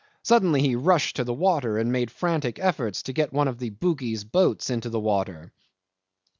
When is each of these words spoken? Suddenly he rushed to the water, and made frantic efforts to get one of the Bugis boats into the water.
Suddenly 0.23 0.61
he 0.63 0.75
rushed 0.75 1.17
to 1.17 1.23
the 1.23 1.31
water, 1.35 1.77
and 1.77 1.91
made 1.91 2.09
frantic 2.09 2.57
efforts 2.57 3.03
to 3.03 3.13
get 3.13 3.31
one 3.31 3.47
of 3.47 3.59
the 3.59 3.69
Bugis 3.69 4.23
boats 4.23 4.71
into 4.71 4.89
the 4.89 4.99
water. 4.99 5.53